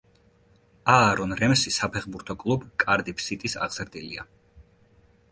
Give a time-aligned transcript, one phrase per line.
[0.93, 4.25] აარონ რემსი საფეხბურთო კლუბ კარდიფ სიტის აღზრდილია.